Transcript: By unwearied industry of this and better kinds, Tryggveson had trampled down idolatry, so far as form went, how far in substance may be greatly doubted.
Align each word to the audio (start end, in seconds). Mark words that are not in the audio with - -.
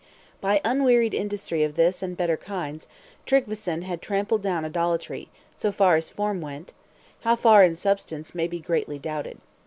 By 0.41 0.61
unwearied 0.65 1.13
industry 1.13 1.61
of 1.63 1.75
this 1.75 2.01
and 2.01 2.17
better 2.17 2.35
kinds, 2.35 2.87
Tryggveson 3.27 3.83
had 3.83 4.01
trampled 4.01 4.41
down 4.41 4.65
idolatry, 4.65 5.29
so 5.55 5.71
far 5.71 5.95
as 5.95 6.09
form 6.09 6.41
went, 6.41 6.73
how 7.19 7.35
far 7.35 7.63
in 7.63 7.75
substance 7.75 8.33
may 8.33 8.47
be 8.47 8.59
greatly 8.59 8.97
doubted. 8.97 9.37